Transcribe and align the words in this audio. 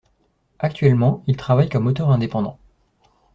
Actuellement, 0.57 1.23
il 1.27 1.37
travaille 1.37 1.69
comme 1.69 1.85
auteur 1.85 2.09
indépendant. 2.09 2.57